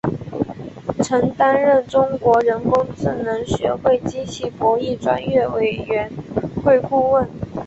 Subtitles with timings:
[1.03, 6.09] 曾担任中国人工智能学会机器博弈专业委员
[6.63, 7.29] 会顾问。